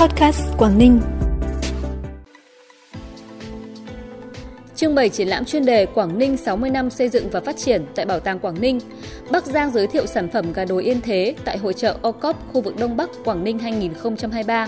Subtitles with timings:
[0.00, 1.00] Podcast Quảng Ninh.
[4.76, 7.84] Trưng bày triển lãm chuyên đề Quảng Ninh 60 năm xây dựng và phát triển
[7.94, 8.80] tại Bảo tàng Quảng Ninh.
[9.30, 12.60] Bắc Giang giới thiệu sản phẩm gà đồi yên thế tại hội trợ OCOP, khu
[12.60, 14.66] vực Đông Bắc, Quảng Ninh 2023.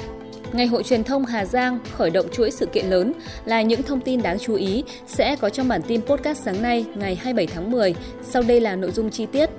[0.52, 3.12] Ngày hội truyền thông Hà Giang khởi động chuỗi sự kiện lớn
[3.44, 6.84] là những thông tin đáng chú ý sẽ có trong bản tin podcast sáng nay,
[6.94, 7.94] ngày 27 tháng 10.
[8.22, 9.50] Sau đây là nội dung chi tiết.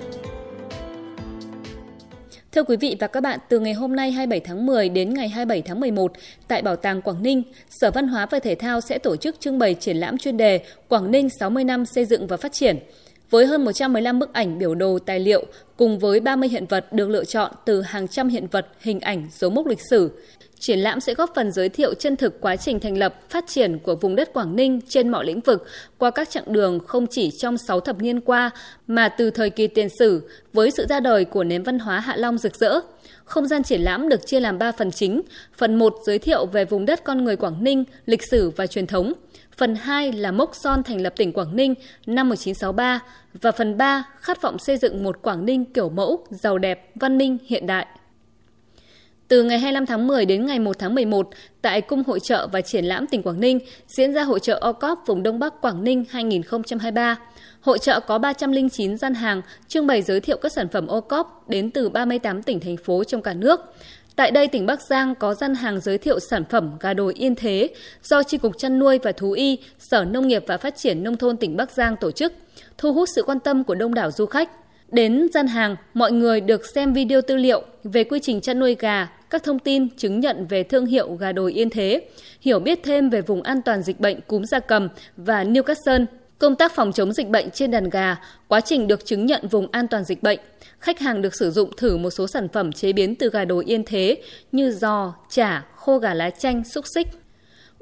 [2.52, 5.28] Thưa quý vị và các bạn, từ ngày hôm nay 27 tháng 10 đến ngày
[5.28, 6.12] 27 tháng 11,
[6.48, 9.58] tại Bảo tàng Quảng Ninh, Sở Văn hóa và Thể thao sẽ tổ chức trưng
[9.58, 12.78] bày triển lãm chuyên đề Quảng Ninh 60 năm xây dựng và phát triển.
[13.32, 15.44] Với hơn 115 bức ảnh biểu đồ tài liệu
[15.76, 19.28] cùng với 30 hiện vật được lựa chọn từ hàng trăm hiện vật, hình ảnh,
[19.32, 20.10] dấu mốc lịch sử,
[20.60, 23.78] Triển lãm sẽ góp phần giới thiệu chân thực quá trình thành lập, phát triển
[23.78, 25.66] của vùng đất Quảng Ninh trên mọi lĩnh vực
[25.98, 28.50] qua các chặng đường không chỉ trong 6 thập niên qua
[28.86, 32.16] mà từ thời kỳ tiền sử với sự ra đời của nền văn hóa Hạ
[32.16, 32.80] Long rực rỡ.
[33.24, 35.22] Không gian triển lãm được chia làm 3 phần chính.
[35.56, 38.86] Phần 1 giới thiệu về vùng đất con người Quảng Ninh, lịch sử và truyền
[38.86, 39.12] thống.
[39.56, 41.74] Phần 2 là mốc son thành lập tỉnh Quảng Ninh
[42.06, 43.00] năm 1963
[43.42, 47.18] và phần 3 khát vọng xây dựng một Quảng Ninh kiểu mẫu, giàu đẹp, văn
[47.18, 47.86] minh, hiện đại.
[49.32, 51.28] Từ ngày 25 tháng 10 đến ngày 1 tháng 11,
[51.62, 54.98] tại Cung Hội trợ và Triển lãm tỉnh Quảng Ninh diễn ra Hội trợ OCOP
[55.06, 57.18] vùng Đông Bắc Quảng Ninh 2023.
[57.60, 61.70] Hội trợ có 309 gian hàng trưng bày giới thiệu các sản phẩm OCOP đến
[61.70, 63.60] từ 38 tỉnh thành phố trong cả nước.
[64.16, 67.34] Tại đây, tỉnh Bắc Giang có gian hàng giới thiệu sản phẩm gà đồi yên
[67.34, 67.68] thế
[68.02, 71.16] do Tri Cục Chăn nuôi và Thú y, Sở Nông nghiệp và Phát triển Nông
[71.16, 72.32] thôn tỉnh Bắc Giang tổ chức,
[72.78, 74.50] thu hút sự quan tâm của đông đảo du khách.
[74.88, 78.76] Đến gian hàng, mọi người được xem video tư liệu về quy trình chăn nuôi
[78.78, 82.08] gà, các thông tin chứng nhận về thương hiệu gà đồi yên thế,
[82.40, 86.04] hiểu biết thêm về vùng an toàn dịch bệnh cúm gia cầm và Newcastle,
[86.38, 88.16] công tác phòng chống dịch bệnh trên đàn gà,
[88.48, 90.38] quá trình được chứng nhận vùng an toàn dịch bệnh.
[90.78, 93.64] Khách hàng được sử dụng thử một số sản phẩm chế biến từ gà đồi
[93.64, 94.22] yên thế
[94.52, 97.08] như giò, chả, khô gà lá chanh, xúc xích.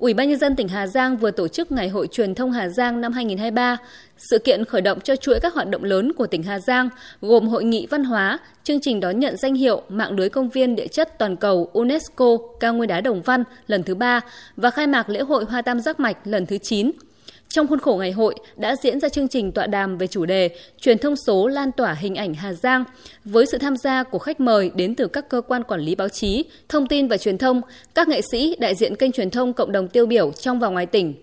[0.00, 2.68] Ủy ban nhân dân tỉnh Hà Giang vừa tổ chức Ngày hội truyền thông Hà
[2.68, 3.76] Giang năm 2023.
[4.16, 6.88] Sự kiện khởi động cho chuỗi các hoạt động lớn của tỉnh Hà Giang,
[7.20, 10.76] gồm hội nghị văn hóa, chương trình đón nhận danh hiệu mạng lưới công viên
[10.76, 14.20] địa chất toàn cầu UNESCO cao nguyên đá Đồng Văn lần thứ ba
[14.56, 16.90] và khai mạc lễ hội Hoa Tam Giác Mạch lần thứ 9.
[17.52, 20.50] Trong khuôn khổ ngày hội đã diễn ra chương trình tọa đàm về chủ đề
[20.80, 22.84] Truyền thông số lan tỏa hình ảnh Hà Giang
[23.24, 26.08] với sự tham gia của khách mời đến từ các cơ quan quản lý báo
[26.08, 27.60] chí, thông tin và truyền thông,
[27.94, 30.86] các nghệ sĩ đại diện kênh truyền thông cộng đồng tiêu biểu trong và ngoài
[30.86, 31.14] tỉnh.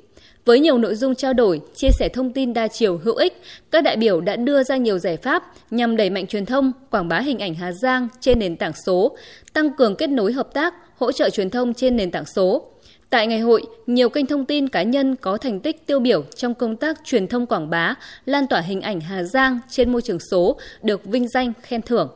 [0.46, 3.84] Với nhiều nội dung trao đổi, chia sẻ thông tin đa chiều hữu ích, các
[3.84, 7.20] đại biểu đã đưa ra nhiều giải pháp nhằm đẩy mạnh truyền thông, quảng bá
[7.20, 9.18] hình ảnh Hà Giang trên nền tảng số,
[9.54, 12.64] tăng cường kết nối hợp tác, hỗ trợ truyền thông trên nền tảng số,
[13.09, 16.53] Tại ngày hội, nhiều kênh thông tin cá nhân có thành tích tiêu biểu trong
[16.53, 17.95] công tác truyền thông quảng bá,
[18.25, 22.09] lan tỏa hình ảnh Hà Giang trên môi trường số được vinh danh khen thưởng.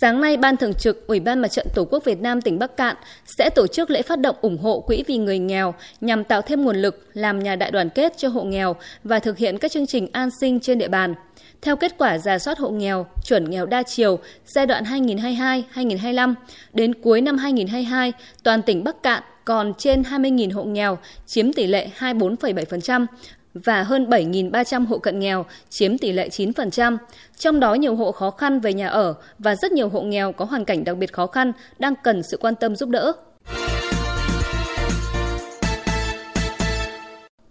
[0.00, 2.76] Sáng nay, Ban Thường trực Ủy ban Mặt trận Tổ quốc Việt Nam tỉnh Bắc
[2.76, 2.96] Cạn
[3.38, 6.64] sẽ tổ chức lễ phát động ủng hộ quỹ vì người nghèo nhằm tạo thêm
[6.64, 9.86] nguồn lực làm nhà đại đoàn kết cho hộ nghèo và thực hiện các chương
[9.86, 11.14] trình an sinh trên địa bàn.
[11.62, 16.34] Theo kết quả giả soát hộ nghèo, chuẩn nghèo đa chiều giai đoạn 2022-2025,
[16.72, 18.12] đến cuối năm 2022,
[18.42, 23.06] toàn tỉnh Bắc Cạn còn trên 20.000 hộ nghèo, chiếm tỷ lệ 24,7%
[23.54, 26.96] và hơn 7.300 hộ cận nghèo, chiếm tỷ lệ 9%.
[27.38, 30.44] Trong đó nhiều hộ khó khăn về nhà ở và rất nhiều hộ nghèo có
[30.44, 33.12] hoàn cảnh đặc biệt khó khăn đang cần sự quan tâm giúp đỡ.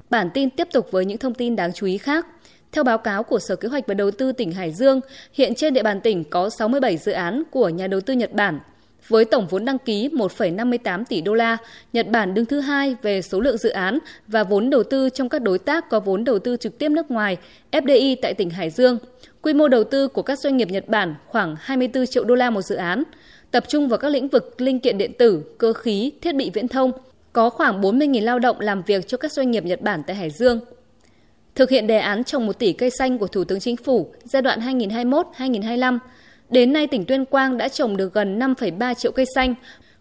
[0.10, 2.26] Bản tin tiếp tục với những thông tin đáng chú ý khác.
[2.72, 5.00] Theo báo cáo của Sở Kế hoạch và Đầu tư tỉnh Hải Dương,
[5.34, 8.60] hiện trên địa bàn tỉnh có 67 dự án của nhà đầu tư Nhật Bản
[9.08, 11.58] với tổng vốn đăng ký 1,58 tỷ đô la,
[11.94, 15.30] Nhật Bản đứng thứ hai về số lượng dự án và vốn đầu tư trong
[15.30, 17.38] các đối tác có vốn đầu tư trực tiếp nước ngoài,
[17.72, 18.98] FDI tại tỉnh Hải Dương.
[19.42, 22.50] Quy mô đầu tư của các doanh nghiệp Nhật Bản khoảng 24 triệu đô la
[22.50, 23.04] một dự án,
[23.52, 26.68] tập trung vào các lĩnh vực linh kiện điện tử, cơ khí, thiết bị viễn
[26.68, 26.92] thông,
[27.34, 30.30] có khoảng 40.000 lao động làm việc cho các doanh nghiệp Nhật Bản tại Hải
[30.30, 30.60] Dương.
[31.56, 34.42] Thực hiện đề án trồng 1 tỷ cây xanh của Thủ tướng Chính phủ giai
[34.42, 36.00] đoạn 2021-2025,
[36.54, 39.56] Đến nay, tỉnh Tuyên Quang đã trồng được gần 5,3 triệu cây xanh,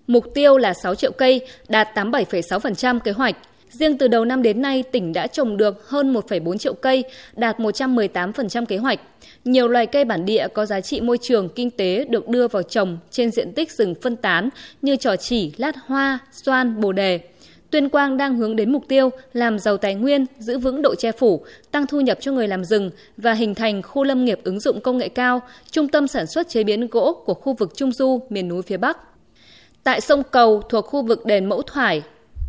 [0.07, 3.37] mục tiêu là 6 triệu cây, đạt 87,6% kế hoạch.
[3.71, 7.05] Riêng từ đầu năm đến nay, tỉnh đã trồng được hơn 1,4 triệu cây,
[7.37, 9.01] đạt 118% kế hoạch.
[9.45, 12.63] Nhiều loài cây bản địa có giá trị môi trường, kinh tế được đưa vào
[12.63, 14.49] trồng trên diện tích rừng phân tán
[14.83, 17.21] như trò chỉ, lát hoa, xoan, bồ đề.
[17.73, 21.13] Tuyên Quang đang hướng đến mục tiêu làm giàu tài nguyên, giữ vững độ che
[21.13, 24.61] phủ, tăng thu nhập cho người làm rừng và hình thành khu lâm nghiệp ứng
[24.61, 27.93] dụng công nghệ cao, trung tâm sản xuất chế biến gỗ của khu vực Trung
[27.93, 28.99] Du, miền núi phía Bắc.
[29.85, 32.03] Tại sông Cầu thuộc khu vực đền Mẫu Thoải,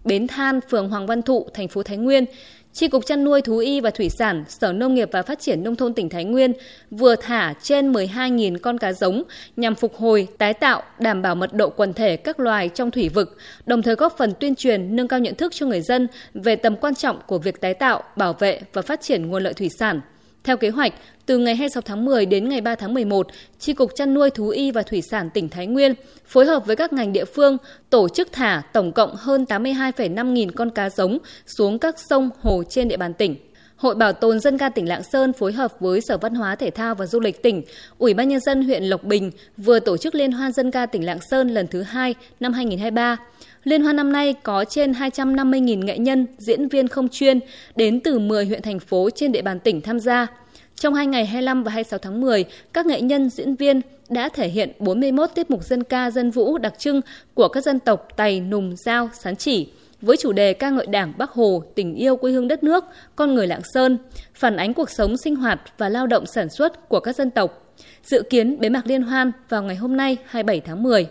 [0.03, 2.25] Bến Than, phường Hoàng Văn Thụ, thành phố Thái Nguyên,
[2.73, 5.63] Tri Cục Chăn nuôi Thú y và Thủy sản, Sở Nông nghiệp và Phát triển
[5.63, 6.53] Nông thôn tỉnh Thái Nguyên
[6.91, 9.23] vừa thả trên 12.000 con cá giống
[9.57, 13.09] nhằm phục hồi, tái tạo, đảm bảo mật độ quần thể các loài trong thủy
[13.09, 16.55] vực, đồng thời góp phần tuyên truyền nâng cao nhận thức cho người dân về
[16.55, 19.69] tầm quan trọng của việc tái tạo, bảo vệ và phát triển nguồn lợi thủy
[19.79, 20.01] sản.
[20.43, 20.93] Theo kế hoạch,
[21.25, 23.27] từ ngày 26 tháng 10 đến ngày 3 tháng 11,
[23.59, 25.93] Tri Cục Chăn nuôi Thú y và Thủy sản tỉnh Thái Nguyên
[26.25, 27.57] phối hợp với các ngành địa phương
[27.89, 32.63] tổ chức thả tổng cộng hơn 82,5 nghìn con cá giống xuống các sông, hồ
[32.69, 33.35] trên địa bàn tỉnh.
[33.83, 36.69] Hội Bảo tồn Dân ca tỉnh Lạng Sơn phối hợp với Sở Văn hóa Thể
[36.69, 37.63] thao và Du lịch tỉnh,
[37.97, 41.05] Ủy ban Nhân dân huyện Lộc Bình vừa tổ chức Liên hoan Dân ca tỉnh
[41.05, 43.17] Lạng Sơn lần thứ hai năm 2023.
[43.63, 47.39] Liên hoan năm nay có trên 250.000 nghệ nhân, diễn viên không chuyên
[47.75, 50.27] đến từ 10 huyện thành phố trên địa bàn tỉnh tham gia.
[50.75, 54.47] Trong hai ngày 25 và 26 tháng 10, các nghệ nhân, diễn viên đã thể
[54.47, 57.01] hiện 41 tiết mục dân ca dân vũ đặc trưng
[57.33, 59.69] của các dân tộc Tày, Nùng, Giao, Sán Chỉ
[60.03, 62.83] với chủ đề ca ngợi Đảng, Bắc Hồ, tình yêu quê hương đất nước,
[63.15, 63.97] con người Lạng Sơn,
[64.33, 67.75] phản ánh cuộc sống sinh hoạt và lao động sản xuất của các dân tộc.
[68.03, 71.07] Dự kiến bế mạc liên hoan vào ngày hôm nay 27 tháng 10.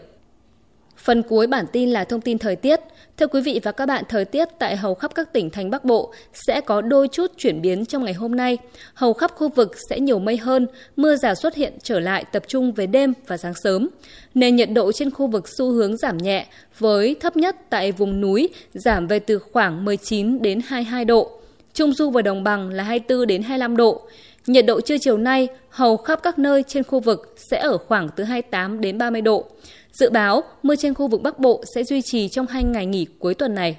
[1.02, 2.80] Phần cuối bản tin là thông tin thời tiết.
[3.16, 5.84] Thưa quý vị và các bạn, thời tiết tại hầu khắp các tỉnh thành Bắc
[5.84, 8.58] Bộ sẽ có đôi chút chuyển biến trong ngày hôm nay.
[8.94, 10.66] Hầu khắp khu vực sẽ nhiều mây hơn,
[10.96, 13.88] mưa rào xuất hiện trở lại tập trung về đêm và sáng sớm.
[14.34, 16.46] Nền nhiệt độ trên khu vực xu hướng giảm nhẹ
[16.78, 21.30] với thấp nhất tại vùng núi giảm về từ khoảng 19 đến 22 độ.
[21.74, 24.02] Trung du và đồng bằng là 24 đến 25 độ.
[24.46, 28.08] Nhiệt độ trưa chiều nay hầu khắp các nơi trên khu vực sẽ ở khoảng
[28.16, 29.44] từ 28 đến 30 độ.
[29.92, 33.06] Dự báo, mưa trên khu vực Bắc Bộ sẽ duy trì trong hai ngày nghỉ
[33.18, 33.76] cuối tuần này.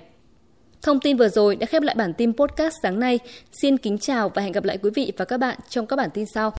[0.82, 3.20] Thông tin vừa rồi đã khép lại bản tin podcast sáng nay.
[3.52, 6.10] Xin kính chào và hẹn gặp lại quý vị và các bạn trong các bản
[6.14, 6.52] tin sau.